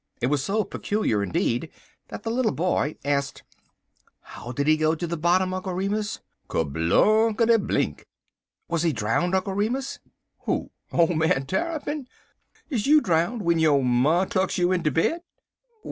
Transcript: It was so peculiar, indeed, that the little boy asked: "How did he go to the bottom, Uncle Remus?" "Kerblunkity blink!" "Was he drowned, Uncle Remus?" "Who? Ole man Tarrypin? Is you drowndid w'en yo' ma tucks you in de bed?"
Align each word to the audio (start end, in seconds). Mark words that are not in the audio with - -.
It 0.19 0.31
was 0.31 0.43
so 0.43 0.63
peculiar, 0.63 1.21
indeed, 1.21 1.69
that 2.07 2.23
the 2.23 2.31
little 2.31 2.53
boy 2.53 2.95
asked: 3.05 3.43
"How 4.21 4.51
did 4.51 4.65
he 4.65 4.75
go 4.75 4.95
to 4.95 5.05
the 5.05 5.15
bottom, 5.15 5.53
Uncle 5.53 5.75
Remus?" 5.75 6.21
"Kerblunkity 6.49 7.67
blink!" 7.67 8.07
"Was 8.67 8.81
he 8.81 8.93
drowned, 8.93 9.35
Uncle 9.35 9.53
Remus?" 9.53 9.99
"Who? 10.45 10.71
Ole 10.91 11.13
man 11.13 11.45
Tarrypin? 11.45 12.07
Is 12.71 12.87
you 12.87 12.99
drowndid 12.99 13.41
w'en 13.43 13.59
yo' 13.59 13.83
ma 13.83 14.25
tucks 14.25 14.57
you 14.57 14.71
in 14.71 14.81
de 14.81 14.89
bed?" 14.89 15.21